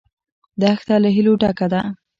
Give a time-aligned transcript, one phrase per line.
[0.61, 1.81] دښته له هیلو ډکه ده.